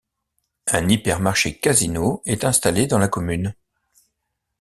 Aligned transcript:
Un 0.71 0.89
hypermarché 0.89 1.59
Casino 1.59 2.23
est 2.25 2.43
installé 2.43 2.87
dans 2.87 2.97
la 2.97 3.07
commune. 3.07 3.53